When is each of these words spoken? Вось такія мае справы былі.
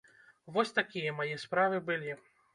Вось 0.55 0.73
такія 0.79 1.13
мае 1.21 1.29
справы 1.45 1.77
былі. 1.93 2.19